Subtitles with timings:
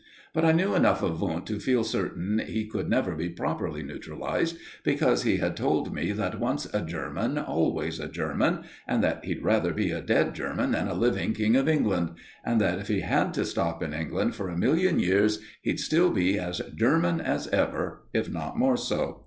[0.33, 4.57] But I knew enough of Wundt to feel certain he could never be properly neutralised,
[4.83, 9.43] because he had told me that once a German always a German, and that he'd
[9.43, 13.01] rather be a dead German than a living King of England, and that if he
[13.01, 17.47] had to stop in England for a million years, he'd still be as German as
[17.49, 19.19] ever, if not more so.